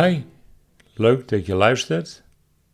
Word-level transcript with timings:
Hi, 0.00 0.22
leuk 0.94 1.28
dat 1.28 1.46
je 1.46 1.54
luistert 1.54 2.24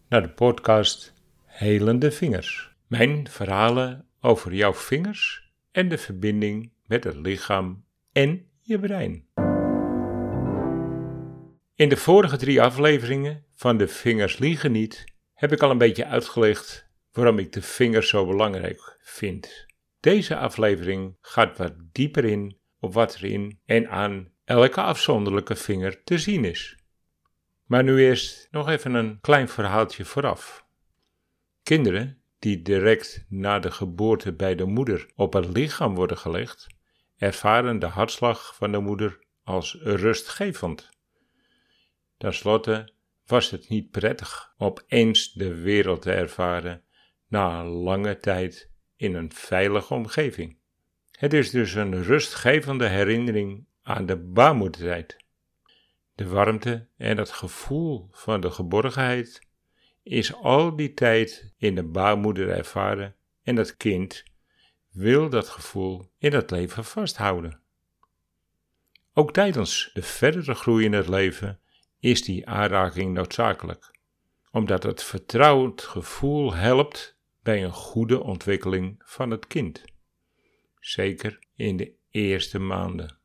naar 0.09 0.22
de 0.22 0.30
podcast 0.30 1.15
Helende 1.45 2.11
Vingers. 2.11 2.71
Mijn 2.87 3.29
verhalen 3.29 4.06
over 4.21 4.54
jouw 4.54 4.74
vingers 4.74 5.53
en 5.71 5.88
de 5.88 5.98
verbinding 5.98 6.72
met 6.87 7.04
het 7.04 7.17
lichaam 7.17 7.85
en 8.12 8.47
je 8.61 8.79
brein. 8.79 9.26
In 11.75 11.88
de 11.88 11.97
vorige 11.97 12.37
drie 12.37 12.62
afleveringen 12.62 13.44
van 13.54 13.76
De 13.76 13.89
Vingers 13.89 14.39
Liegen 14.39 14.72
Niet 14.72 15.04
heb 15.34 15.52
ik 15.52 15.62
al 15.62 15.71
een 15.71 15.79
beetje 15.79 16.07
uitgelegd 16.07 16.91
waarom 17.12 17.39
ik 17.39 17.52
de 17.52 17.62
vingers 17.62 18.09
zo 18.09 18.27
belangrijk 18.27 18.98
vind. 19.02 19.66
Deze 20.01 20.37
aflevering 20.37 21.16
gaat 21.21 21.59
wat 21.59 21.75
dieper 21.93 22.25
in 22.25 22.59
op 22.79 22.95
wat 22.95 23.15
er 23.15 23.25
in 23.25 23.61
en 23.65 23.91
aan 23.91 24.33
elke 24.45 24.80
afzonderlijke 24.80 25.57
vinger 25.57 26.02
te 26.05 26.19
zien 26.19 26.45
is. 26.45 26.79
Maar 27.70 27.84
nu 27.84 28.05
eerst 28.05 28.48
nog 28.51 28.69
even 28.69 28.95
een 28.95 29.20
klein 29.20 29.48
verhaaltje 29.48 30.05
vooraf. 30.05 30.66
Kinderen 31.62 32.23
die 32.38 32.62
direct 32.62 33.24
na 33.28 33.59
de 33.59 33.70
geboorte 33.70 34.33
bij 34.33 34.55
de 34.55 34.65
moeder 34.65 35.11
op 35.16 35.33
het 35.33 35.48
lichaam 35.56 35.95
worden 35.95 36.19
gelegd, 36.19 36.66
ervaren 37.16 37.78
de 37.78 37.87
hartslag 37.87 38.55
van 38.56 38.73
de 38.73 38.78
moeder 38.78 39.25
als 39.45 39.78
rustgevend. 39.83 40.88
Ten 42.16 42.34
slotte 42.34 42.92
was 43.27 43.51
het 43.51 43.69
niet 43.69 43.91
prettig 43.91 44.55
opeens 44.56 45.33
de 45.33 45.55
wereld 45.55 46.02
te 46.02 46.12
ervaren 46.12 46.83
na 47.28 47.61
een 47.61 47.66
lange 47.66 48.19
tijd 48.19 48.70
in 48.97 49.14
een 49.14 49.33
veilige 49.33 49.95
omgeving. 49.95 50.59
Het 51.11 51.33
is 51.33 51.50
dus 51.50 51.75
een 51.75 52.02
rustgevende 52.02 52.86
herinnering 52.86 53.67
aan 53.83 54.06
de 54.06 54.17
baarmoedertijd. 54.17 55.28
De 56.21 56.29
warmte 56.29 56.87
en 56.97 57.19
het 57.19 57.31
gevoel 57.31 58.09
van 58.11 58.41
de 58.41 58.51
geborgenheid 58.51 59.41
is 60.03 60.35
al 60.35 60.77
die 60.77 60.95
tijd 60.95 61.53
in 61.57 61.75
de 61.75 61.83
baarmoeder 61.83 62.51
ervaren 62.51 63.17
en 63.43 63.57
het 63.57 63.77
kind 63.77 64.23
wil 64.91 65.29
dat 65.29 65.48
gevoel 65.48 66.11
in 66.19 66.33
het 66.33 66.51
leven 66.51 66.85
vasthouden. 66.85 67.61
Ook 69.15 69.33
tijdens 69.33 69.91
de 69.93 70.03
verdere 70.03 70.55
groei 70.55 70.85
in 70.85 70.93
het 70.93 71.09
leven 71.09 71.61
is 71.98 72.23
die 72.23 72.48
aanraking 72.48 73.15
noodzakelijk, 73.15 73.91
omdat 74.51 74.83
het 74.83 75.03
vertrouwend 75.03 75.83
gevoel 75.83 76.55
helpt 76.55 77.19
bij 77.43 77.65
een 77.65 77.73
goede 77.73 78.23
ontwikkeling 78.23 79.03
van 79.05 79.31
het 79.31 79.47
kind. 79.47 79.85
Zeker 80.81 81.39
in 81.55 81.77
de 81.77 81.93
eerste 82.11 82.59
maanden. 82.59 83.19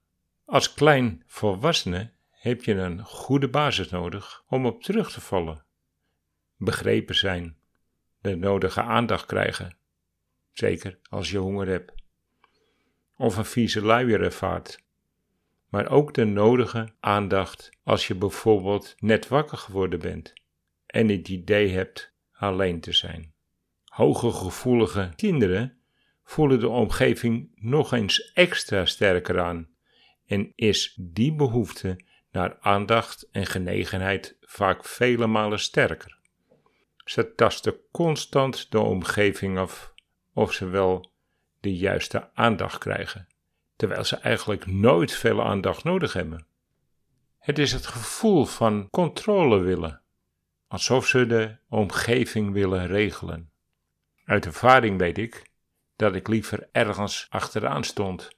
Als 0.45 0.73
klein 0.73 1.23
volwassene 1.27 2.13
heb 2.45 2.63
je 2.63 2.73
een 2.73 3.03
goede 3.03 3.49
basis 3.49 3.89
nodig 3.89 4.43
om 4.47 4.65
op 4.65 4.83
terug 4.83 5.11
te 5.11 5.21
vallen. 5.21 5.65
Begrepen 6.57 7.15
zijn, 7.15 7.57
de 8.21 8.35
nodige 8.35 8.81
aandacht 8.81 9.25
krijgen, 9.25 9.77
zeker 10.51 10.99
als 11.09 11.31
je 11.31 11.37
honger 11.37 11.67
hebt, 11.67 11.93
of 13.17 13.37
een 13.37 13.45
vieze 13.45 13.81
luier 13.81 14.21
ervaart, 14.21 14.83
maar 15.69 15.89
ook 15.89 16.13
de 16.13 16.25
nodige 16.25 16.93
aandacht 16.99 17.69
als 17.83 18.07
je 18.07 18.15
bijvoorbeeld 18.15 18.95
net 18.99 19.27
wakker 19.27 19.57
geworden 19.57 19.99
bent 19.99 20.33
en 20.85 21.09
het 21.09 21.27
idee 21.27 21.69
hebt 21.69 22.13
alleen 22.31 22.79
te 22.79 22.93
zijn. 22.93 23.33
Hoge 23.83 24.31
gevoelige 24.31 25.11
kinderen 25.15 25.77
voelen 26.23 26.59
de 26.59 26.69
omgeving 26.69 27.51
nog 27.55 27.93
eens 27.93 28.31
extra 28.33 28.85
sterker 28.85 29.41
aan 29.41 29.69
en 30.25 30.51
is 30.55 30.97
die 31.01 31.35
behoefte 31.35 32.13
naar 32.35 32.57
aandacht 32.59 33.27
en 33.31 33.45
genegenheid 33.45 34.37
vaak 34.41 34.85
vele 34.85 35.27
malen 35.27 35.59
sterker. 35.59 36.17
Ze 37.05 37.35
tasten 37.35 37.75
constant 37.91 38.71
de 38.71 38.79
omgeving 38.79 39.57
af 39.57 39.93
of 40.33 40.53
ze 40.53 40.65
wel 40.65 41.11
de 41.59 41.75
juiste 41.75 42.29
aandacht 42.33 42.77
krijgen, 42.77 43.27
terwijl 43.75 44.03
ze 44.03 44.15
eigenlijk 44.15 44.65
nooit 44.65 45.11
veel 45.11 45.43
aandacht 45.43 45.83
nodig 45.83 46.13
hebben. 46.13 46.45
Het 47.39 47.59
is 47.59 47.71
het 47.71 47.85
gevoel 47.85 48.45
van 48.45 48.89
controle 48.89 49.59
willen, 49.59 50.01
alsof 50.67 51.07
ze 51.07 51.25
de 51.25 51.57
omgeving 51.69 52.53
willen 52.53 52.87
regelen. 52.87 53.51
Uit 54.25 54.45
ervaring 54.45 54.97
weet 54.97 55.17
ik 55.17 55.49
dat 55.95 56.15
ik 56.15 56.27
liever 56.27 56.69
ergens 56.71 57.27
achteraan 57.29 57.83
stond 57.83 58.34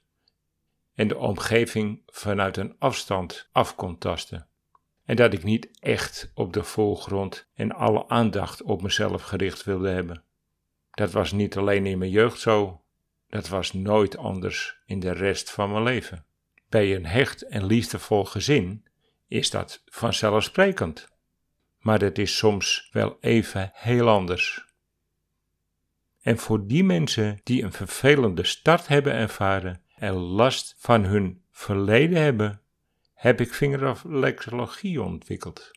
en 0.98 1.08
de 1.08 1.16
omgeving 1.16 2.02
vanuit 2.06 2.56
een 2.56 2.76
afstand 2.78 3.48
af 3.52 3.74
kon 3.74 3.98
tasten. 3.98 4.48
En 5.04 5.16
dat 5.16 5.32
ik 5.32 5.42
niet 5.42 5.68
echt 5.80 6.30
op 6.34 6.52
de 6.52 6.62
voorgrond 6.64 7.48
en 7.54 7.72
alle 7.72 8.08
aandacht 8.08 8.62
op 8.62 8.82
mezelf 8.82 9.22
gericht 9.22 9.64
wilde 9.64 9.88
hebben. 9.88 10.22
Dat 10.90 11.12
was 11.12 11.32
niet 11.32 11.56
alleen 11.56 11.86
in 11.86 11.98
mijn 11.98 12.10
jeugd 12.10 12.40
zo, 12.40 12.82
dat 13.28 13.48
was 13.48 13.72
nooit 13.72 14.16
anders 14.16 14.78
in 14.86 15.00
de 15.00 15.12
rest 15.12 15.50
van 15.50 15.70
mijn 15.70 15.82
leven. 15.82 16.24
Bij 16.68 16.94
een 16.94 17.06
hecht 17.06 17.42
en 17.42 17.66
liefdevol 17.66 18.24
gezin 18.24 18.86
is 19.28 19.50
dat 19.50 19.82
vanzelfsprekend. 19.84 21.08
Maar 21.78 22.00
het 22.00 22.18
is 22.18 22.36
soms 22.36 22.88
wel 22.92 23.16
even 23.20 23.70
heel 23.74 24.08
anders. 24.08 24.66
En 26.20 26.38
voor 26.38 26.66
die 26.66 26.84
mensen 26.84 27.40
die 27.42 27.62
een 27.62 27.72
vervelende 27.72 28.44
start 28.44 28.88
hebben 28.88 29.12
ervaren 29.12 29.86
en 29.98 30.14
last 30.14 30.74
van 30.78 31.04
hun 31.04 31.42
verleden 31.50 32.22
hebben, 32.22 32.62
heb 33.14 33.40
ik 33.40 33.54
vingerreflexologie 33.54 35.02
ontwikkeld. 35.02 35.70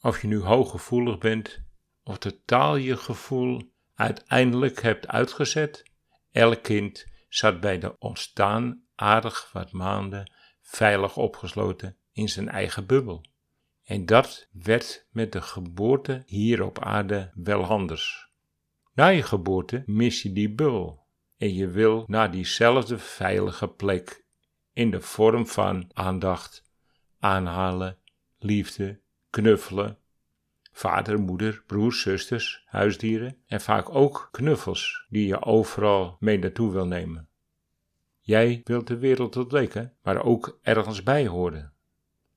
Of 0.00 0.20
je 0.20 0.28
nu 0.28 0.38
hooggevoelig 0.38 1.18
bent 1.18 1.62
of 2.02 2.18
totaal 2.18 2.76
je 2.76 2.96
gevoel 2.96 3.72
uiteindelijk 3.94 4.82
hebt 4.82 5.08
uitgezet, 5.08 5.90
elk 6.30 6.62
kind 6.62 7.06
zat 7.28 7.60
bij 7.60 7.78
de 7.78 7.98
ontstaan 7.98 8.82
aardig 8.94 9.50
wat 9.52 9.72
maanden 9.72 10.32
veilig 10.60 11.16
opgesloten 11.16 11.96
in 12.12 12.28
zijn 12.28 12.48
eigen 12.48 12.86
bubbel. 12.86 13.24
En 13.84 14.06
dat 14.06 14.48
werd 14.52 15.06
met 15.10 15.32
de 15.32 15.42
geboorte 15.42 16.22
hier 16.26 16.64
op 16.64 16.78
aarde 16.78 17.30
wel 17.34 17.64
anders. 17.64 18.28
Na 18.94 19.06
je 19.06 19.22
geboorte 19.22 19.82
mis 19.86 20.22
je 20.22 20.32
die 20.32 20.54
bul 20.54 21.06
en 21.38 21.54
je 21.54 21.68
wil 21.68 22.04
naar 22.06 22.30
diezelfde 22.30 22.98
veilige 22.98 23.68
plek 23.68 24.24
in 24.72 24.90
de 24.90 25.00
vorm 25.00 25.46
van 25.46 25.90
aandacht, 25.92 26.62
aanhalen, 27.18 27.98
liefde, 28.38 29.00
knuffelen, 29.30 29.98
vader, 30.72 31.20
moeder, 31.20 31.62
broers, 31.66 32.00
zusters, 32.00 32.62
huisdieren 32.64 33.36
en 33.46 33.60
vaak 33.60 33.94
ook 33.94 34.28
knuffels 34.30 35.06
die 35.08 35.26
je 35.26 35.42
overal 35.42 36.16
mee 36.20 36.38
naartoe 36.38 36.72
wil 36.72 36.86
nemen. 36.86 37.28
Jij 38.20 38.60
wilt 38.64 38.86
de 38.86 38.98
wereld 38.98 39.36
ontdekken, 39.36 39.96
maar 40.02 40.24
ook 40.24 40.58
ergens 40.62 41.02
bij 41.02 41.26
horen. 41.26 41.72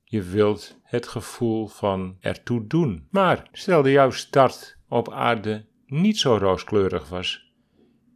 Je 0.04 0.22
wilt 0.22 0.80
het 0.82 1.08
gevoel 1.08 1.66
van 1.66 2.16
ertoe 2.20 2.66
doen. 2.66 3.08
Maar 3.10 3.48
stel 3.52 3.88
jouw 3.88 4.10
start 4.10 4.78
op 4.88 5.12
aarde 5.12 5.66
niet 5.86 6.18
zo 6.18 6.36
rooskleurig 6.36 7.08
was 7.08 7.51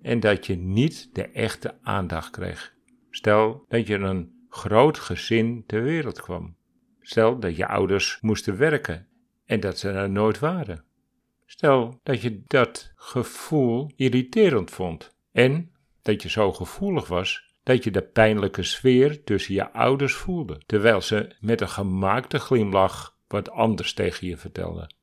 en 0.06 0.20
dat 0.20 0.46
je 0.46 0.56
niet 0.56 1.08
de 1.12 1.22
echte 1.22 1.78
aandacht 1.82 2.30
kreeg. 2.30 2.74
Stel 3.10 3.64
dat 3.68 3.86
je 3.86 3.94
een 3.94 4.46
groot 4.48 4.98
gezin 4.98 5.64
ter 5.66 5.82
wereld 5.82 6.20
kwam. 6.20 6.56
Stel 7.00 7.38
dat 7.38 7.56
je 7.56 7.66
ouders 7.66 8.18
moesten 8.20 8.56
werken 8.56 9.08
en 9.44 9.60
dat 9.60 9.78
ze 9.78 9.90
er 9.90 10.10
nooit 10.10 10.38
waren. 10.38 10.84
Stel 11.46 12.00
dat 12.02 12.22
je 12.22 12.42
dat 12.46 12.92
gevoel 12.94 13.90
irriterend 13.96 14.70
vond 14.70 15.16
en 15.32 15.72
dat 16.02 16.22
je 16.22 16.28
zo 16.28 16.52
gevoelig 16.52 17.08
was 17.08 17.54
dat 17.62 17.84
je 17.84 17.90
de 17.90 18.02
pijnlijke 18.02 18.62
sfeer 18.62 19.24
tussen 19.24 19.54
je 19.54 19.72
ouders 19.72 20.14
voelde, 20.14 20.62
terwijl 20.66 21.00
ze 21.00 21.36
met 21.40 21.60
een 21.60 21.68
gemaakte 21.68 22.38
glimlach 22.38 23.18
wat 23.28 23.50
anders 23.50 23.92
tegen 23.92 24.26
je 24.26 24.36
vertelden. 24.36 24.94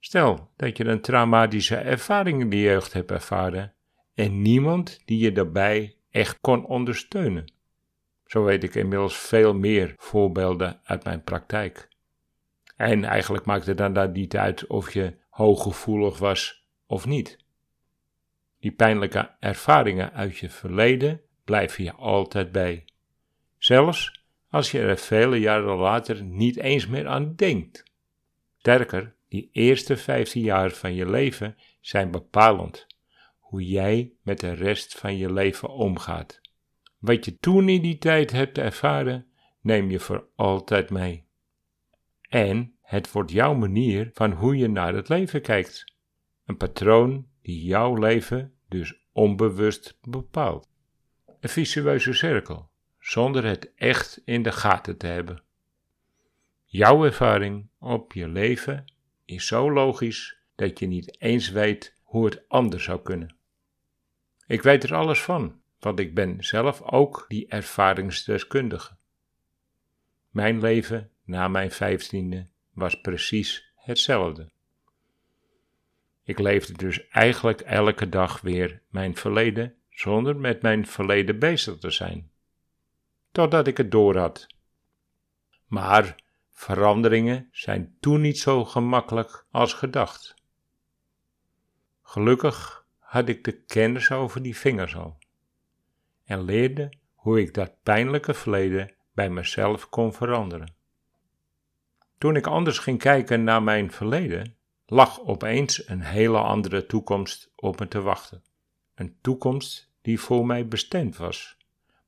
Stel 0.00 0.50
dat 0.56 0.76
je 0.76 0.84
een 0.84 1.00
traumatische 1.00 1.76
ervaring 1.76 2.40
in 2.40 2.50
de 2.50 2.60
jeugd 2.60 2.92
hebt 2.92 3.10
ervaren 3.10 3.74
en 4.14 4.42
niemand 4.42 5.02
die 5.04 5.18
je 5.18 5.32
daarbij 5.32 5.96
echt 6.10 6.40
kon 6.40 6.66
ondersteunen. 6.66 7.52
Zo 8.26 8.44
weet 8.44 8.64
ik 8.64 8.74
inmiddels 8.74 9.16
veel 9.16 9.54
meer 9.54 9.94
voorbeelden 9.96 10.80
uit 10.84 11.04
mijn 11.04 11.22
praktijk. 11.22 11.88
En 12.76 13.04
eigenlijk 13.04 13.44
maakt 13.44 13.66
het 13.66 13.76
dan 13.76 14.12
niet 14.12 14.36
uit 14.36 14.66
of 14.66 14.92
je 14.92 15.14
hooggevoelig 15.28 16.18
was 16.18 16.66
of 16.86 17.06
niet. 17.06 17.38
Die 18.60 18.72
pijnlijke 18.72 19.30
ervaringen 19.40 20.12
uit 20.12 20.36
je 20.36 20.50
verleden 20.50 21.20
blijven 21.44 21.84
je 21.84 21.92
altijd 21.92 22.52
bij. 22.52 22.84
Zelfs 23.58 24.22
als 24.50 24.70
je 24.70 24.80
er 24.80 24.98
vele 24.98 25.36
jaren 25.36 25.76
later 25.76 26.22
niet 26.22 26.56
eens 26.56 26.86
meer 26.86 27.08
aan 27.08 27.34
denkt. 27.34 27.84
Sterker, 28.58 29.14
die 29.28 29.48
eerste 29.52 29.96
15 29.96 30.42
jaar 30.42 30.70
van 30.70 30.94
je 30.94 31.10
leven 31.10 31.56
zijn 31.80 32.10
bepalend. 32.10 32.86
Hoe 33.52 33.66
jij 33.66 34.12
met 34.22 34.40
de 34.40 34.52
rest 34.52 34.98
van 34.98 35.16
je 35.16 35.32
leven 35.32 35.68
omgaat. 35.68 36.40
Wat 36.98 37.24
je 37.24 37.38
toen 37.38 37.68
in 37.68 37.82
die 37.82 37.98
tijd 37.98 38.30
hebt 38.30 38.58
ervaren, 38.58 39.26
neem 39.60 39.90
je 39.90 39.98
voor 39.98 40.28
altijd 40.36 40.90
mee. 40.90 41.24
En 42.28 42.74
het 42.82 43.12
wordt 43.12 43.30
jouw 43.30 43.54
manier 43.54 44.10
van 44.12 44.32
hoe 44.32 44.56
je 44.56 44.68
naar 44.68 44.94
het 44.94 45.08
leven 45.08 45.42
kijkt. 45.42 45.94
Een 46.44 46.56
patroon 46.56 47.26
die 47.42 47.64
jouw 47.64 47.94
leven 47.94 48.54
dus 48.68 48.94
onbewust 49.12 49.98
bepaalt. 50.02 50.68
Een 51.40 51.48
visueuze 51.48 52.12
cirkel, 52.12 52.70
zonder 52.98 53.44
het 53.44 53.74
echt 53.74 54.22
in 54.24 54.42
de 54.42 54.52
gaten 54.52 54.96
te 54.96 55.06
hebben. 55.06 55.42
Jouw 56.64 57.04
ervaring 57.04 57.68
op 57.78 58.12
je 58.12 58.28
leven 58.28 58.92
is 59.24 59.46
zo 59.46 59.72
logisch 59.72 60.36
dat 60.54 60.78
je 60.78 60.86
niet 60.86 61.20
eens 61.20 61.50
weet 61.50 61.94
hoe 62.02 62.24
het 62.24 62.48
anders 62.48 62.84
zou 62.84 63.02
kunnen. 63.02 63.40
Ik 64.46 64.62
weet 64.62 64.84
er 64.84 64.94
alles 64.94 65.22
van, 65.22 65.60
want 65.78 65.98
ik 65.98 66.14
ben 66.14 66.44
zelf 66.44 66.82
ook 66.82 67.24
die 67.28 67.46
ervaringsdeskundige. 67.48 68.96
Mijn 70.30 70.60
leven 70.60 71.10
na 71.24 71.48
mijn 71.48 71.70
vijftiende 71.70 72.46
was 72.72 73.00
precies 73.00 73.72
hetzelfde. 73.74 74.50
Ik 76.24 76.38
leefde 76.38 76.72
dus 76.72 77.08
eigenlijk 77.08 77.60
elke 77.60 78.08
dag 78.08 78.40
weer 78.40 78.82
mijn 78.88 79.16
verleden 79.16 79.74
zonder 79.90 80.36
met 80.36 80.62
mijn 80.62 80.86
verleden 80.86 81.38
bezig 81.38 81.78
te 81.78 81.90
zijn. 81.90 82.30
Totdat 83.32 83.66
ik 83.66 83.76
het 83.76 83.90
door 83.90 84.16
had. 84.16 84.46
Maar 85.66 86.14
veranderingen 86.50 87.48
zijn 87.52 87.96
toen 88.00 88.20
niet 88.20 88.38
zo 88.38 88.64
gemakkelijk 88.64 89.46
als 89.50 89.72
gedacht. 89.74 90.34
Gelukkig 92.02 92.81
had 93.12 93.28
ik 93.28 93.44
de 93.44 93.52
kennis 93.52 94.10
over 94.10 94.42
die 94.42 94.56
vingers 94.56 94.96
al 94.96 95.18
en 96.24 96.42
leerde 96.42 96.92
hoe 97.14 97.40
ik 97.40 97.54
dat 97.54 97.82
pijnlijke 97.82 98.34
verleden 98.34 98.94
bij 99.14 99.30
mezelf 99.30 99.88
kon 99.88 100.12
veranderen. 100.12 100.74
Toen 102.18 102.36
ik 102.36 102.46
anders 102.46 102.78
ging 102.78 102.98
kijken 102.98 103.44
naar 103.44 103.62
mijn 103.62 103.92
verleden, 103.92 104.56
lag 104.86 105.20
opeens 105.20 105.88
een 105.88 106.00
hele 106.00 106.38
andere 106.38 106.86
toekomst 106.86 107.52
op 107.56 107.78
me 107.78 107.88
te 107.88 108.00
wachten. 108.00 108.42
Een 108.94 109.16
toekomst 109.20 109.92
die 110.02 110.20
voor 110.20 110.46
mij 110.46 110.68
bestemd 110.68 111.16
was, 111.16 111.56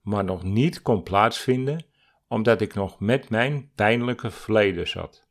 maar 0.01 0.25
nog 0.25 0.43
niet 0.43 0.83
kon 0.83 1.03
plaatsvinden 1.03 1.85
omdat 2.29 2.61
ik 2.61 2.75
nog 2.75 3.01
met 3.01 3.31
mijn 3.31 3.71
pijnlijke 3.75 4.31
verleden 4.31 4.89
zat. 4.89 5.27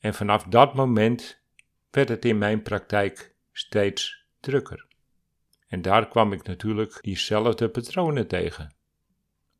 En 0.00 0.14
vanaf 0.14 0.44
dat 0.44 0.74
moment 0.74 1.42
werd 1.90 2.08
het 2.08 2.24
in 2.24 2.38
mijn 2.38 2.62
praktijk 2.62 3.34
steeds 3.52 4.25
drukker. 4.40 4.86
En 5.68 5.82
daar 5.82 6.08
kwam 6.08 6.32
ik 6.32 6.42
natuurlijk 6.42 6.98
diezelfde 7.00 7.68
patronen 7.68 8.26
tegen. 8.26 8.74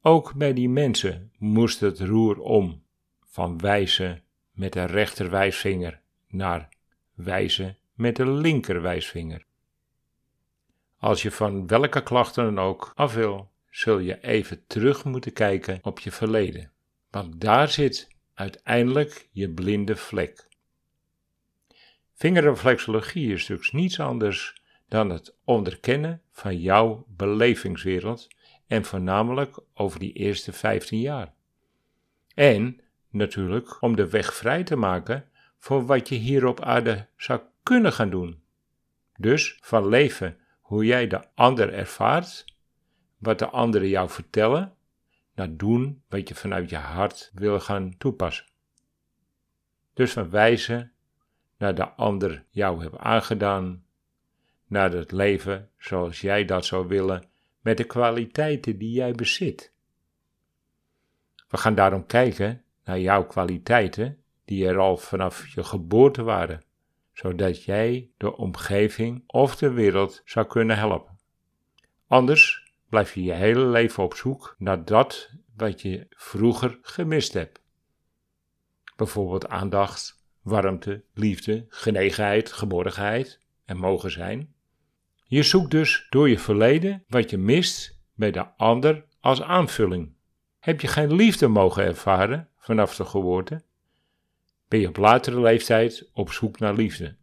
Ook 0.00 0.34
bij 0.34 0.52
die 0.52 0.68
mensen 0.68 1.32
moest 1.38 1.80
het 1.80 2.00
roer 2.00 2.38
om, 2.38 2.84
van 3.24 3.58
wijzen 3.58 4.22
met 4.50 4.72
de 4.72 4.84
rechterwijsvinger 4.84 6.00
naar 6.28 6.68
wijzen 7.14 7.78
met 7.94 8.16
de 8.16 8.30
linkerwijsvinger. 8.30 9.46
Als 10.98 11.22
je 11.22 11.30
van 11.30 11.66
welke 11.66 12.02
klachten 12.02 12.44
dan 12.44 12.64
ook 12.64 12.92
af 12.94 13.14
wil, 13.14 13.50
zul 13.70 13.98
je 13.98 14.24
even 14.24 14.66
terug 14.66 15.04
moeten 15.04 15.32
kijken 15.32 15.78
op 15.82 15.98
je 15.98 16.12
verleden, 16.12 16.72
want 17.10 17.40
daar 17.40 17.68
zit 17.68 18.08
uiteindelijk 18.34 19.28
je 19.32 19.50
blinde 19.50 19.96
vlek. 19.96 20.48
Vingerreflexologie 22.14 23.32
is 23.32 23.46
dus 23.46 23.72
niets 23.72 24.00
anders 24.00 24.62
dan 24.88 25.10
het 25.10 25.36
onderkennen 25.44 26.22
van 26.30 26.60
jouw 26.60 27.06
belevingswereld 27.08 28.28
en 28.66 28.84
voornamelijk 28.84 29.58
over 29.74 29.98
die 29.98 30.12
eerste 30.12 30.52
15 30.52 31.00
jaar. 31.00 31.34
En 32.34 32.80
natuurlijk 33.10 33.82
om 33.82 33.96
de 33.96 34.08
weg 34.08 34.34
vrij 34.34 34.64
te 34.64 34.76
maken 34.76 35.28
voor 35.58 35.86
wat 35.86 36.08
je 36.08 36.14
hier 36.14 36.46
op 36.46 36.60
aarde 36.60 37.06
zou 37.16 37.40
kunnen 37.62 37.92
gaan 37.92 38.10
doen. 38.10 38.42
Dus 39.16 39.58
van 39.60 39.88
leven 39.88 40.38
hoe 40.60 40.84
jij 40.84 41.06
de 41.06 41.34
ander 41.34 41.72
ervaart, 41.72 42.44
wat 43.18 43.38
de 43.38 43.48
anderen 43.48 43.88
jou 43.88 44.10
vertellen, 44.10 44.74
naar 45.34 45.56
doen 45.56 46.02
wat 46.08 46.28
je 46.28 46.34
vanuit 46.34 46.70
je 46.70 46.76
hart 46.76 47.30
wil 47.34 47.60
gaan 47.60 47.96
toepassen. 47.98 48.46
Dus 49.94 50.12
van 50.12 50.30
wijzen 50.30 50.92
naar 51.58 51.74
de 51.74 51.88
ander 51.88 52.44
jou 52.50 52.82
heeft 52.82 52.96
aangedaan, 52.96 53.84
naar 54.66 54.92
het 54.92 55.12
leven 55.12 55.70
zoals 55.78 56.20
jij 56.20 56.44
dat 56.44 56.64
zou 56.64 56.86
willen, 56.86 57.24
met 57.60 57.76
de 57.76 57.84
kwaliteiten 57.84 58.78
die 58.78 58.92
jij 58.92 59.12
bezit. 59.12 59.72
We 61.48 61.56
gaan 61.56 61.74
daarom 61.74 62.06
kijken 62.06 62.62
naar 62.84 63.00
jouw 63.00 63.26
kwaliteiten 63.26 64.18
die 64.44 64.66
er 64.66 64.78
al 64.78 64.96
vanaf 64.96 65.48
je 65.48 65.64
geboorte 65.64 66.22
waren, 66.22 66.62
zodat 67.12 67.64
jij 67.64 68.10
de 68.16 68.36
omgeving 68.36 69.22
of 69.26 69.56
de 69.56 69.70
wereld 69.70 70.22
zou 70.24 70.46
kunnen 70.46 70.76
helpen. 70.76 71.18
Anders 72.06 72.72
blijf 72.88 73.14
je 73.14 73.22
je 73.22 73.32
hele 73.32 73.66
leven 73.66 74.02
op 74.02 74.14
zoek 74.14 74.54
naar 74.58 74.84
dat 74.84 75.30
wat 75.56 75.82
je 75.82 76.06
vroeger 76.10 76.78
gemist 76.82 77.32
hebt. 77.32 77.60
Bijvoorbeeld 78.96 79.48
aandacht, 79.48 80.24
warmte, 80.42 81.02
liefde, 81.14 81.66
genegenheid, 81.68 82.52
geborgenheid 82.52 83.40
en 83.64 83.76
mogen 83.76 84.10
zijn. 84.10 84.54
Je 85.28 85.42
zoekt 85.42 85.70
dus 85.70 86.06
door 86.10 86.28
je 86.28 86.38
verleden 86.38 87.04
wat 87.08 87.30
je 87.30 87.38
mist 87.38 87.98
bij 88.14 88.30
de 88.30 88.46
ander 88.56 89.04
als 89.20 89.42
aanvulling. 89.42 90.14
Heb 90.58 90.80
je 90.80 90.88
geen 90.88 91.14
liefde 91.14 91.48
mogen 91.48 91.84
ervaren 91.84 92.48
vanaf 92.58 92.96
de 92.96 93.04
geboorte? 93.04 93.64
Ben 94.68 94.80
je 94.80 94.88
op 94.88 94.96
latere 94.96 95.40
leeftijd 95.40 96.10
op 96.12 96.32
zoek 96.32 96.58
naar 96.58 96.74
liefde? 96.74 97.16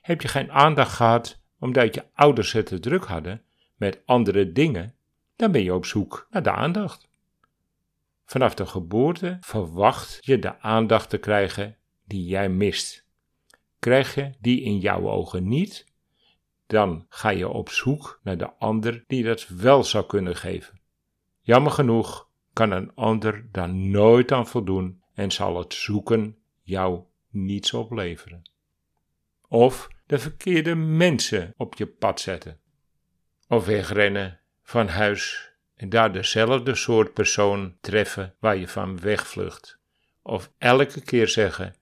Heb 0.00 0.22
je 0.22 0.28
geen 0.28 0.52
aandacht 0.52 0.92
gehad 0.92 1.40
omdat 1.58 1.94
je 1.94 2.04
ouders 2.14 2.52
het 2.52 2.66
te 2.66 2.80
druk 2.80 3.04
hadden 3.04 3.42
met 3.76 4.00
andere 4.04 4.52
dingen? 4.52 4.94
Dan 5.36 5.52
ben 5.52 5.62
je 5.62 5.74
op 5.74 5.84
zoek 5.84 6.26
naar 6.30 6.42
de 6.42 6.52
aandacht. 6.52 7.08
Vanaf 8.24 8.54
de 8.54 8.66
geboorte 8.66 9.36
verwacht 9.40 10.18
je 10.20 10.38
de 10.38 10.60
aandacht 10.60 11.10
te 11.10 11.18
krijgen 11.18 11.76
die 12.04 12.24
jij 12.24 12.48
mist. 12.48 13.06
Krijg 13.78 14.14
je 14.14 14.30
die 14.40 14.62
in 14.62 14.78
jouw 14.78 15.10
ogen 15.10 15.48
niet, 15.48 15.89
dan 16.70 17.06
ga 17.08 17.28
je 17.28 17.48
op 17.48 17.68
zoek 17.68 18.20
naar 18.22 18.38
de 18.38 18.52
ander 18.52 19.04
die 19.06 19.24
dat 19.24 19.46
wel 19.48 19.84
zou 19.84 20.06
kunnen 20.06 20.36
geven. 20.36 20.80
Jammer 21.40 21.72
genoeg 21.72 22.28
kan 22.52 22.70
een 22.70 22.94
ander 22.94 23.48
daar 23.52 23.74
nooit 23.74 24.32
aan 24.32 24.46
voldoen 24.46 25.02
en 25.14 25.30
zal 25.30 25.58
het 25.58 25.74
zoeken 25.74 26.36
jou 26.62 27.02
niets 27.30 27.74
opleveren. 27.74 28.50
Of 29.48 29.88
de 30.06 30.18
verkeerde 30.18 30.74
mensen 30.74 31.54
op 31.56 31.74
je 31.74 31.86
pad 31.86 32.20
zetten. 32.20 32.60
Of 33.48 33.66
wegrennen 33.66 34.40
van 34.62 34.88
huis 34.88 35.52
en 35.74 35.88
daar 35.88 36.12
dezelfde 36.12 36.74
soort 36.74 37.14
persoon 37.14 37.76
treffen 37.80 38.34
waar 38.40 38.56
je 38.56 38.68
van 38.68 39.00
wegvlucht. 39.00 39.78
Of 40.22 40.52
elke 40.58 41.00
keer 41.00 41.28
zeggen: 41.28 41.74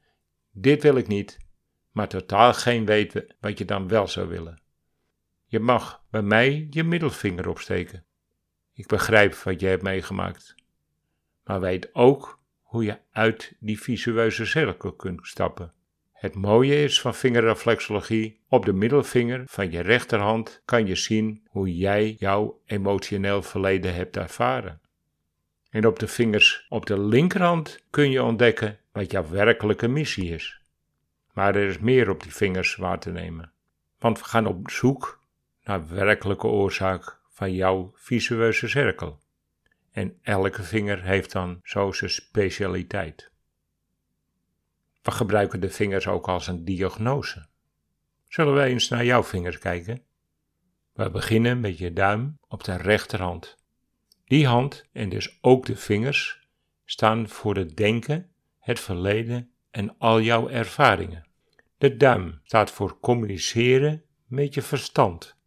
Dit 0.52 0.83
wil 0.83 0.97
ik 0.97 1.07
niet, 1.07 1.38
maar 1.90 2.09
totaal 2.09 2.54
geen 2.54 2.85
weten 2.85 3.35
wat 3.40 3.59
je 3.59 3.64
dan 3.64 3.88
wel 3.88 4.07
zou 4.07 4.28
willen. 4.28 4.66
Je 5.50 5.61
mag 5.61 6.02
bij 6.11 6.23
mij 6.23 6.67
je 6.71 6.85
middelvinger 6.85 7.49
opsteken. 7.49 8.05
Ik 8.73 8.87
begrijp 8.87 9.35
wat 9.35 9.61
je 9.61 9.67
hebt 9.67 9.83
meegemaakt. 9.83 10.55
Maar 11.45 11.61
weet 11.61 11.95
ook 11.95 12.40
hoe 12.61 12.85
je 12.85 12.99
uit 13.12 13.57
die 13.61 13.81
visueuze 13.81 14.47
cirkel 14.47 14.93
kunt 14.93 15.26
stappen. 15.26 15.73
Het 16.12 16.35
mooie 16.35 16.83
is 16.83 17.00
van 17.00 17.14
vingerreflexologie, 17.14 18.40
op 18.49 18.64
de 18.64 18.73
middelvinger 18.73 19.43
van 19.47 19.71
je 19.71 19.81
rechterhand 19.81 20.62
kan 20.64 20.87
je 20.87 20.95
zien 20.95 21.47
hoe 21.49 21.76
jij 21.76 22.17
jouw 22.19 22.61
emotioneel 22.64 23.43
verleden 23.43 23.95
hebt 23.95 24.17
ervaren. 24.17 24.81
En 25.71 25.87
op 25.87 25.99
de 25.99 26.09
vingers 26.09 26.67
op 26.69 26.87
de 26.87 27.00
linkerhand 27.00 27.85
kun 27.90 28.11
je 28.11 28.23
ontdekken 28.23 28.78
wat 28.93 29.11
jouw 29.11 29.28
werkelijke 29.28 29.88
missie 29.88 30.35
is. 30.35 30.61
Maar 31.33 31.57
er 31.57 31.69
is 31.69 31.78
meer 31.78 32.11
op 32.11 32.23
die 32.23 32.35
vingers 32.35 32.76
waar 32.76 32.99
te 32.99 33.11
nemen. 33.11 33.52
Want 33.99 34.19
we 34.19 34.25
gaan 34.25 34.47
op 34.47 34.71
zoek 34.71 35.19
naar 35.68 35.88
werkelijke 35.88 36.46
oorzaak 36.46 37.20
van 37.28 37.54
jouw 37.54 37.92
visueuze 37.94 38.68
cirkel. 38.68 39.20
En 39.90 40.18
elke 40.22 40.62
vinger 40.62 41.02
heeft 41.02 41.32
dan 41.32 41.60
zo 41.62 41.92
zijn 41.92 42.10
specialiteit. 42.10 43.30
We 45.02 45.10
gebruiken 45.10 45.60
de 45.60 45.70
vingers 45.70 46.06
ook 46.06 46.28
als 46.28 46.46
een 46.46 46.64
diagnose. 46.64 47.46
Zullen 48.28 48.54
wij 48.54 48.70
eens 48.70 48.88
naar 48.88 49.04
jouw 49.04 49.22
vingers 49.22 49.58
kijken? 49.58 50.02
We 50.92 51.10
beginnen 51.10 51.60
met 51.60 51.78
je 51.78 51.92
duim 51.92 52.38
op 52.48 52.64
de 52.64 52.76
rechterhand. 52.76 53.56
Die 54.25 54.46
hand, 54.46 54.84
en 54.92 55.08
dus 55.08 55.38
ook 55.40 55.66
de 55.66 55.76
vingers, 55.76 56.48
staan 56.84 57.28
voor 57.28 57.56
het 57.56 57.76
denken, 57.76 58.30
het 58.58 58.80
verleden 58.80 59.50
en 59.70 59.98
al 59.98 60.20
jouw 60.20 60.48
ervaringen. 60.48 61.26
De 61.78 61.96
duim 61.96 62.40
staat 62.42 62.70
voor 62.70 63.00
communiceren 63.00 64.04
met 64.26 64.54
je 64.54 64.62
verstand 64.62 65.38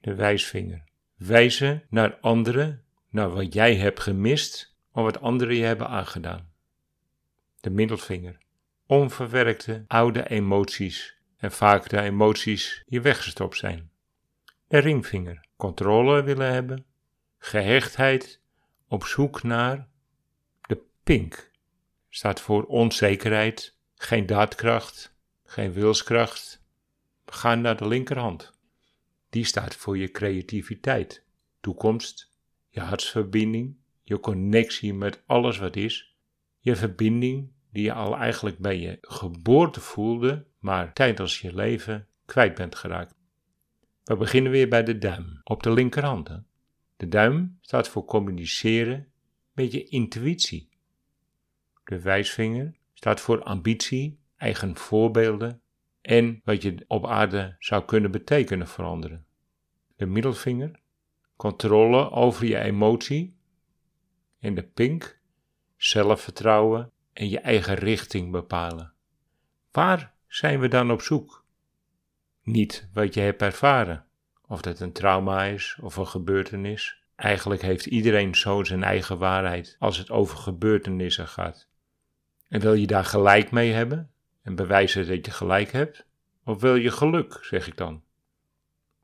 de 0.00 0.14
wijsvinger. 0.14 0.84
Wijzen 1.16 1.82
naar 1.88 2.18
anderen, 2.20 2.84
naar 3.08 3.30
wat 3.30 3.54
jij 3.54 3.76
hebt 3.76 4.00
gemist 4.00 4.76
of 4.92 5.02
wat 5.02 5.20
anderen 5.20 5.56
je 5.56 5.64
hebben 5.64 5.88
aangedaan. 5.88 6.52
De 7.60 7.70
middelvinger. 7.70 8.38
Onverwerkte 8.86 9.84
oude 9.86 10.28
emoties 10.28 11.16
en 11.36 11.52
vaak 11.52 11.88
de 11.88 12.00
emoties 12.00 12.82
die 12.86 13.00
weggestopt 13.00 13.56
zijn. 13.56 13.90
De 14.68 14.78
ringvinger. 14.78 15.44
Controle 15.56 16.22
willen 16.22 16.52
hebben. 16.52 16.84
Gehechtheid. 17.38 18.40
Op 18.88 19.04
zoek 19.04 19.42
naar. 19.42 19.88
De 20.60 20.82
pink. 21.02 21.50
Staat 22.08 22.40
voor 22.40 22.64
onzekerheid. 22.64 23.76
Geen 23.94 24.26
daadkracht. 24.26 25.14
Geen 25.44 25.72
wilskracht. 25.72 26.62
We 27.24 27.32
gaan 27.32 27.60
naar 27.60 27.76
de 27.76 27.86
linkerhand. 27.86 28.59
Die 29.30 29.44
staat 29.44 29.76
voor 29.76 29.98
je 29.98 30.10
creativiteit, 30.10 31.24
toekomst, 31.60 32.32
je 32.68 32.80
hartsverbinding, 32.80 33.76
je 34.02 34.20
connectie 34.20 34.94
met 34.94 35.22
alles 35.26 35.58
wat 35.58 35.76
is, 35.76 36.16
je 36.58 36.76
verbinding 36.76 37.52
die 37.72 37.82
je 37.82 37.92
al 37.92 38.16
eigenlijk 38.16 38.58
bij 38.58 38.78
je 38.78 38.98
geboorte 39.00 39.80
voelde, 39.80 40.46
maar 40.58 40.92
tijdens 40.92 41.40
je 41.40 41.54
leven 41.54 42.08
kwijt 42.24 42.54
bent 42.54 42.74
geraakt. 42.74 43.14
We 44.04 44.16
beginnen 44.16 44.52
weer 44.52 44.68
bij 44.68 44.82
de 44.82 44.98
duim, 44.98 45.40
op 45.44 45.62
de 45.62 45.72
linkerhand. 45.72 46.42
De 46.96 47.08
duim 47.08 47.58
staat 47.60 47.88
voor 47.88 48.04
communiceren 48.04 49.08
met 49.52 49.72
je 49.72 49.84
intuïtie. 49.84 50.68
De 51.84 52.00
wijsvinger 52.00 52.74
staat 52.94 53.20
voor 53.20 53.42
ambitie, 53.42 54.18
eigen 54.36 54.76
voorbeelden 54.76 55.62
en 56.00 56.40
wat 56.44 56.62
je 56.62 56.84
op 56.86 57.06
aarde 57.06 57.56
zou 57.58 57.84
kunnen 57.84 58.10
betekenen 58.10 58.68
voor 58.68 58.84
anderen. 58.84 59.26
De 59.96 60.06
middelvinger, 60.06 60.80
controle 61.36 62.10
over 62.10 62.46
je 62.46 62.58
emotie. 62.58 63.38
En 64.38 64.54
de 64.54 64.62
pink, 64.62 65.20
zelfvertrouwen 65.76 66.90
en 67.12 67.28
je 67.28 67.38
eigen 67.38 67.74
richting 67.74 68.30
bepalen. 68.30 68.92
Waar 69.70 70.14
zijn 70.26 70.60
we 70.60 70.68
dan 70.68 70.90
op 70.90 71.02
zoek? 71.02 71.44
Niet 72.42 72.88
wat 72.92 73.14
je 73.14 73.20
hebt 73.20 73.42
ervaren, 73.42 74.04
of 74.46 74.60
dat 74.60 74.80
een 74.80 74.92
trauma 74.92 75.44
is 75.44 75.78
of 75.82 75.96
een 75.96 76.06
gebeurtenis. 76.06 77.02
Eigenlijk 77.14 77.62
heeft 77.62 77.86
iedereen 77.86 78.34
zo 78.34 78.64
zijn 78.64 78.82
eigen 78.82 79.18
waarheid 79.18 79.76
als 79.78 79.98
het 79.98 80.10
over 80.10 80.38
gebeurtenissen 80.38 81.28
gaat. 81.28 81.68
En 82.48 82.60
wil 82.60 82.74
je 82.74 82.86
daar 82.86 83.04
gelijk 83.04 83.50
mee 83.50 83.72
hebben 83.72 84.09
en 84.42 84.54
bewijzen 84.54 85.08
dat 85.08 85.26
je 85.26 85.32
gelijk 85.32 85.72
hebt? 85.72 86.06
Of 86.44 86.60
wil 86.60 86.74
je 86.74 86.90
geluk, 86.90 87.38
zeg 87.42 87.66
ik 87.66 87.76
dan? 87.76 88.02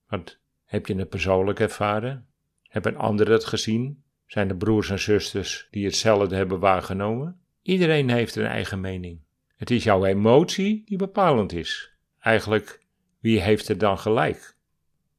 Want 0.09 0.38
heb 0.64 0.87
je 0.87 0.95
het 0.95 1.09
persoonlijk 1.09 1.61
ervaren? 1.61 2.26
Hebben 2.62 2.97
anderen 2.97 3.33
het 3.33 3.45
gezien? 3.45 4.02
Zijn 4.26 4.49
er 4.49 4.57
broers 4.57 4.90
en 4.90 4.99
zusters 4.99 5.69
die 5.71 5.85
hetzelfde 5.85 6.37
hebben 6.37 6.59
waargenomen? 6.59 7.40
Iedereen 7.62 8.11
heeft 8.11 8.37
een 8.37 8.47
eigen 8.47 8.81
mening. 8.81 9.21
Het 9.57 9.71
is 9.71 9.85
jouw 9.85 10.05
emotie 10.05 10.83
die 10.85 10.99
bepalend 10.99 11.52
is. 11.52 11.93
Eigenlijk, 12.19 12.81
wie 13.21 13.40
heeft 13.40 13.69
er 13.69 13.78
dan 13.78 13.99
gelijk? 13.99 14.57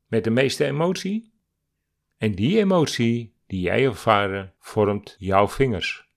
Met 0.07 0.23
de 0.23 0.29
meeste 0.29 0.65
emotie? 0.65 1.33
En 2.17 2.35
die 2.35 2.57
emotie 2.57 3.35
die 3.47 3.61
jij 3.61 3.85
ervaren 3.85 4.53
vormt 4.59 5.15
jouw 5.19 5.47
vingers. 5.47 6.07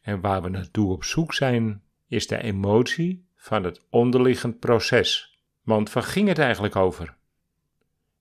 En 0.00 0.20
waar 0.20 0.42
we 0.42 0.48
naartoe 0.48 0.92
op 0.92 1.04
zoek 1.04 1.34
zijn, 1.34 1.82
is 2.08 2.26
de 2.26 2.42
emotie 2.42 3.26
van 3.36 3.64
het 3.64 3.80
onderliggend 3.90 4.58
proces. 4.58 5.38
Want 5.62 5.92
waar 5.92 6.02
ging 6.02 6.28
het 6.28 6.38
eigenlijk 6.38 6.76
over? 6.76 7.16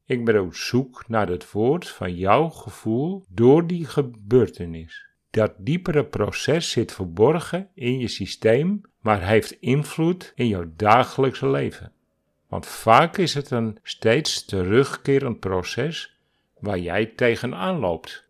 Ik 0.05 0.25
ben 0.25 0.41
op 0.41 0.55
zoek 0.55 1.03
naar 1.07 1.27
het 1.27 1.51
woord 1.51 1.87
van 1.89 2.15
jouw 2.15 2.49
gevoel 2.49 3.23
door 3.29 3.67
die 3.67 3.85
gebeurtenis. 3.85 5.05
Dat 5.29 5.53
diepere 5.57 6.05
proces 6.05 6.71
zit 6.71 6.91
verborgen 6.91 7.69
in 7.73 7.99
je 7.99 8.07
systeem, 8.07 8.81
maar 8.99 9.27
heeft 9.27 9.51
invloed 9.51 10.31
in 10.35 10.47
jouw 10.47 10.71
dagelijkse 10.75 11.49
leven. 11.49 11.91
Want 12.47 12.65
vaak 12.65 13.17
is 13.17 13.33
het 13.33 13.51
een 13.51 13.77
steeds 13.83 14.45
terugkerend 14.45 15.39
proces 15.39 16.17
waar 16.59 16.79
jij 16.79 17.05
tegenaan 17.05 17.79
loopt. 17.79 18.29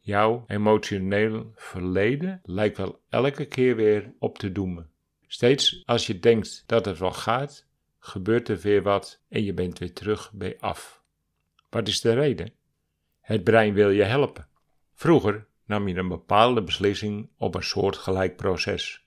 Jouw 0.00 0.44
emotioneel 0.46 1.52
verleden 1.54 2.40
lijkt 2.44 2.76
wel 2.76 3.00
elke 3.08 3.44
keer 3.44 3.76
weer 3.76 4.12
op 4.18 4.38
te 4.38 4.52
doemen. 4.52 4.90
Steeds 5.32 5.82
als 5.84 6.06
je 6.06 6.18
denkt 6.18 6.62
dat 6.66 6.84
het 6.84 6.98
wel 6.98 7.12
gaat, 7.12 7.66
gebeurt 7.98 8.48
er 8.48 8.58
weer 8.58 8.82
wat 8.82 9.22
en 9.28 9.44
je 9.44 9.54
bent 9.54 9.78
weer 9.78 9.92
terug 9.92 10.32
bij 10.32 10.56
af. 10.60 11.02
Wat 11.70 11.88
is 11.88 12.00
de 12.00 12.12
reden? 12.12 12.52
Het 13.20 13.44
brein 13.44 13.74
wil 13.74 13.90
je 13.90 14.02
helpen. 14.02 14.48
Vroeger 14.94 15.46
nam 15.66 15.88
je 15.88 15.94
een 15.94 16.08
bepaalde 16.08 16.62
beslissing 16.62 17.30
op 17.36 17.54
een 17.54 17.62
soortgelijk 17.62 18.36
proces. 18.36 19.02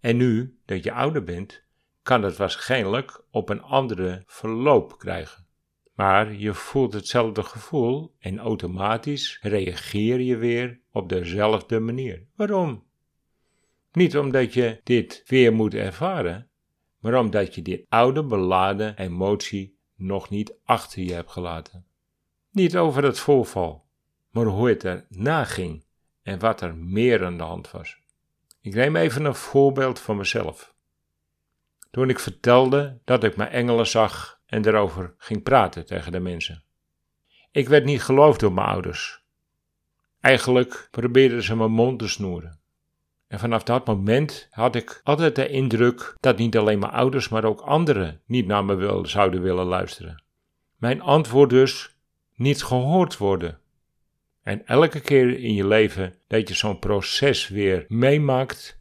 En 0.00 0.16
nu 0.16 0.58
dat 0.64 0.84
je 0.84 0.92
ouder 0.92 1.24
bent, 1.24 1.62
kan 2.02 2.22
het 2.22 2.36
waarschijnlijk 2.36 3.20
op 3.30 3.48
een 3.48 3.62
andere 3.62 4.22
verloop 4.26 4.98
krijgen. 4.98 5.46
Maar 5.94 6.34
je 6.34 6.54
voelt 6.54 6.92
hetzelfde 6.92 7.42
gevoel 7.42 8.14
en 8.18 8.38
automatisch 8.38 9.38
reageer 9.42 10.20
je 10.20 10.36
weer 10.36 10.80
op 10.92 11.08
dezelfde 11.08 11.80
manier. 11.80 12.26
Waarom? 12.34 12.86
Niet 13.98 14.18
omdat 14.18 14.54
je 14.54 14.80
dit 14.84 15.22
weer 15.26 15.52
moet 15.52 15.74
ervaren, 15.74 16.50
maar 16.98 17.18
omdat 17.18 17.54
je 17.54 17.62
dit 17.62 17.84
oude 17.88 18.24
beladen 18.24 18.96
emotie 18.96 19.78
nog 19.96 20.30
niet 20.30 20.54
achter 20.64 21.02
je 21.02 21.12
hebt 21.12 21.30
gelaten. 21.30 21.86
Niet 22.50 22.76
over 22.76 23.04
het 23.04 23.18
voorval, 23.18 23.84
maar 24.30 24.44
hoe 24.44 24.68
het 24.68 24.84
erna 24.84 25.44
ging 25.44 25.84
en 26.22 26.38
wat 26.38 26.60
er 26.60 26.76
meer 26.76 27.24
aan 27.24 27.36
de 27.36 27.42
hand 27.42 27.70
was. 27.70 27.98
Ik 28.60 28.74
neem 28.74 28.96
even 28.96 29.24
een 29.24 29.34
voorbeeld 29.34 30.00
van 30.00 30.16
mezelf. 30.16 30.74
Toen 31.90 32.08
ik 32.08 32.18
vertelde 32.18 33.00
dat 33.04 33.24
ik 33.24 33.36
mijn 33.36 33.50
engelen 33.50 33.86
zag 33.86 34.40
en 34.46 34.66
erover 34.66 35.14
ging 35.18 35.42
praten 35.42 35.86
tegen 35.86 36.12
de 36.12 36.20
mensen. 36.20 36.64
Ik 37.50 37.68
werd 37.68 37.84
niet 37.84 38.02
geloofd 38.02 38.40
door 38.40 38.52
mijn 38.52 38.66
ouders. 38.66 39.24
Eigenlijk 40.20 40.88
probeerden 40.90 41.42
ze 41.42 41.56
mijn 41.56 41.70
mond 41.70 41.98
te 41.98 42.08
snoeren. 42.08 42.57
En 43.28 43.38
vanaf 43.38 43.62
dat 43.62 43.86
moment 43.86 44.48
had 44.50 44.74
ik 44.74 45.00
altijd 45.04 45.34
de 45.36 45.48
indruk 45.48 46.14
dat 46.20 46.38
niet 46.38 46.56
alleen 46.56 46.78
mijn 46.78 46.92
ouders, 46.92 47.28
maar 47.28 47.44
ook 47.44 47.60
anderen 47.60 48.20
niet 48.26 48.46
naar 48.46 48.64
me 48.64 48.74
wil, 48.74 49.06
zouden 49.06 49.42
willen 49.42 49.66
luisteren. 49.66 50.22
Mijn 50.76 51.00
antwoord 51.00 51.50
dus 51.50 51.96
niet 52.34 52.62
gehoord 52.62 53.16
worden. 53.16 53.58
En 54.42 54.66
elke 54.66 55.00
keer 55.00 55.38
in 55.38 55.54
je 55.54 55.66
leven 55.66 56.14
dat 56.26 56.48
je 56.48 56.54
zo'n 56.54 56.78
proces 56.78 57.48
weer 57.48 57.84
meemaakt, 57.88 58.76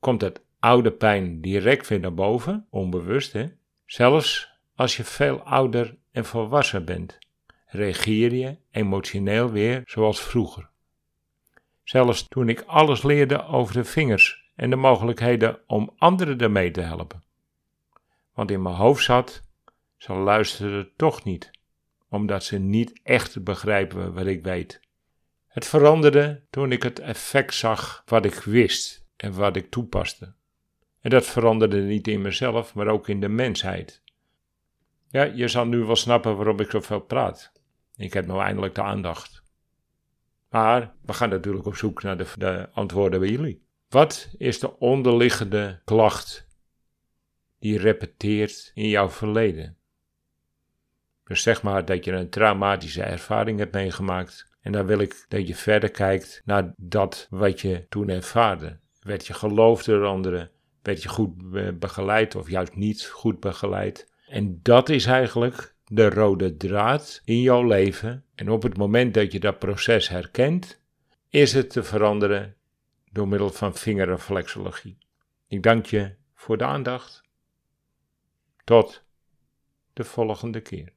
komt 0.00 0.20
het 0.20 0.40
oude 0.58 0.92
pijn 0.92 1.40
direct 1.40 1.88
weer 1.88 2.00
naar 2.00 2.14
boven, 2.14 2.66
onbewust 2.70 3.32
hè. 3.32 3.46
Zelfs 3.86 4.50
als 4.74 4.96
je 4.96 5.04
veel 5.04 5.40
ouder 5.40 5.96
en 6.12 6.24
volwassen 6.24 6.84
bent, 6.84 7.18
reageer 7.66 8.34
je 8.34 8.56
emotioneel 8.70 9.50
weer 9.50 9.82
zoals 9.84 10.20
vroeger. 10.20 10.70
Zelfs 11.88 12.28
toen 12.28 12.48
ik 12.48 12.60
alles 12.60 13.02
leerde 13.02 13.44
over 13.44 13.74
de 13.74 13.84
vingers 13.84 14.50
en 14.54 14.70
de 14.70 14.76
mogelijkheden 14.76 15.58
om 15.66 15.92
anderen 15.96 16.38
ermee 16.38 16.70
te 16.70 16.80
helpen. 16.80 17.22
Want 18.34 18.50
in 18.50 18.62
mijn 18.62 18.74
hoofd 18.74 19.04
zat, 19.04 19.42
ze 19.96 20.12
luisteren 20.12 20.90
toch 20.96 21.24
niet, 21.24 21.50
omdat 22.08 22.44
ze 22.44 22.58
niet 22.58 23.00
echt 23.02 23.44
begrijpen 23.44 24.14
wat 24.14 24.26
ik 24.26 24.42
weet. 24.42 24.80
Het 25.46 25.66
veranderde 25.66 26.42
toen 26.50 26.72
ik 26.72 26.82
het 26.82 26.98
effect 26.98 27.54
zag 27.54 28.02
wat 28.06 28.24
ik 28.24 28.34
wist 28.34 29.04
en 29.16 29.32
wat 29.32 29.56
ik 29.56 29.70
toepaste. 29.70 30.34
En 31.00 31.10
dat 31.10 31.26
veranderde 31.26 31.80
niet 31.80 32.08
in 32.08 32.20
mezelf, 32.20 32.74
maar 32.74 32.88
ook 32.88 33.08
in 33.08 33.20
de 33.20 33.28
mensheid. 33.28 34.02
Ja, 35.10 35.22
je 35.22 35.48
zal 35.48 35.66
nu 35.66 35.78
wel 35.78 35.96
snappen 35.96 36.36
waarom 36.36 36.60
ik 36.60 36.70
zoveel 36.70 37.00
praat. 37.00 37.52
Ik 37.96 38.12
heb 38.12 38.26
nou 38.26 38.40
eindelijk 38.40 38.74
de 38.74 38.82
aandacht. 38.82 39.37
Maar 40.48 40.94
we 41.02 41.12
gaan 41.12 41.28
natuurlijk 41.28 41.66
op 41.66 41.76
zoek 41.76 42.02
naar 42.02 42.16
de, 42.16 42.26
de 42.36 42.68
antwoorden 42.72 43.20
bij 43.20 43.28
jullie. 43.28 43.66
Wat 43.88 44.34
is 44.38 44.58
de 44.58 44.78
onderliggende 44.78 45.80
klacht 45.84 46.46
die 47.58 47.78
repeteert 47.78 48.70
in 48.74 48.88
jouw 48.88 49.10
verleden? 49.10 49.76
Dus 51.24 51.42
zeg 51.42 51.62
maar 51.62 51.84
dat 51.84 52.04
je 52.04 52.12
een 52.12 52.30
traumatische 52.30 53.02
ervaring 53.02 53.58
hebt 53.58 53.74
meegemaakt. 53.74 54.56
En 54.60 54.72
dan 54.72 54.86
wil 54.86 54.98
ik 54.98 55.24
dat 55.28 55.48
je 55.48 55.54
verder 55.54 55.90
kijkt 55.90 56.42
naar 56.44 56.74
dat 56.76 57.26
wat 57.30 57.60
je 57.60 57.86
toen 57.88 58.08
ervaarde. 58.08 58.78
Werd 59.00 59.26
je 59.26 59.34
geloofd 59.34 59.86
door 59.86 60.04
anderen? 60.04 60.50
Werd 60.82 61.02
je 61.02 61.08
goed 61.08 61.32
begeleid 61.78 62.34
of 62.34 62.50
juist 62.50 62.74
niet 62.74 63.06
goed 63.06 63.40
begeleid? 63.40 64.12
En 64.26 64.60
dat 64.62 64.88
is 64.88 65.06
eigenlijk 65.06 65.74
de 65.90 66.10
rode 66.10 66.56
draad 66.56 67.22
in 67.24 67.40
jouw 67.40 67.62
leven. 67.62 68.24
En 68.34 68.50
op 68.50 68.62
het 68.62 68.76
moment 68.76 69.14
dat 69.14 69.32
je 69.32 69.40
dat 69.40 69.58
proces 69.58 70.08
herkent, 70.08 70.80
is 71.28 71.52
het 71.52 71.70
te 71.70 71.82
veranderen 71.82 72.56
door 73.12 73.28
middel 73.28 73.50
van 73.50 73.74
vingerreflexologie. 73.74 74.98
Ik 75.46 75.62
dank 75.62 75.86
je 75.86 76.14
voor 76.34 76.58
de 76.58 76.64
aandacht. 76.64 77.22
Tot 78.64 79.04
de 79.92 80.04
volgende 80.04 80.60
keer. 80.60 80.92